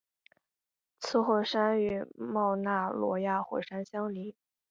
[0.99, 4.33] 此火山与冒纳罗亚火山相邻。